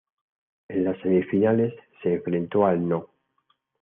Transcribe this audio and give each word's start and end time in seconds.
En 0.67 0.83
las 0.83 0.99
semifinales, 1.01 1.75
se 2.01 2.15
enfrentó 2.15 2.65
al 2.65 2.89
No. 2.89 3.09